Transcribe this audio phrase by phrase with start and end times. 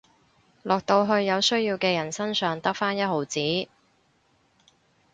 [0.63, 3.39] 落到去有需要嘅人身上得返一毫子